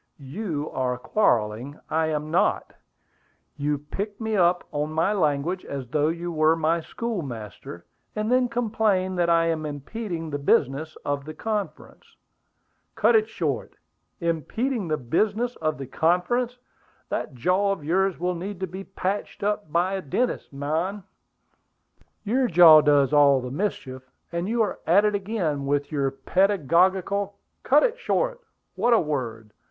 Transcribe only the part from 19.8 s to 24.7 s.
a dentist, man!" "Your jaw does all the mischief; and you